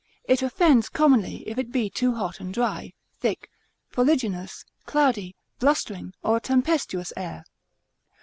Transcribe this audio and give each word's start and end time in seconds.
It 0.23 0.41
offends 0.41 0.89
commonly 0.89 1.47
if 1.47 1.59
it 1.59 1.71
be 1.71 1.87
too 1.87 2.15
hot 2.15 2.39
and 2.39 2.51
dry, 2.51 2.93
thick, 3.19 3.51
fuliginous, 3.91 4.65
cloudy, 4.87 5.35
blustering, 5.59 6.15
or 6.23 6.37
a 6.37 6.41
tempestuous 6.41 7.13
air. 7.15 7.43